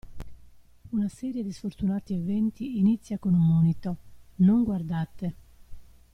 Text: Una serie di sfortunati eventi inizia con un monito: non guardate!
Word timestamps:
Una 0.89 1.07
serie 1.09 1.43
di 1.43 1.51
sfortunati 1.51 2.15
eventi 2.15 2.79
inizia 2.79 3.19
con 3.19 3.35
un 3.35 3.41
monito: 3.45 3.97
non 4.37 4.63
guardate! 4.63 5.35